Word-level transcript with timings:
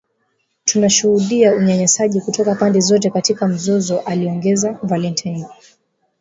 “Tunashuhudia 0.65 1.55
unyanyasaji 1.55 2.21
kutoka 2.21 2.55
pande 2.55 2.79
zote 2.79 3.09
katika 3.09 3.47
mzozo” 3.47 3.99
aliongeza 3.99 4.79
Valentine. 4.83 5.45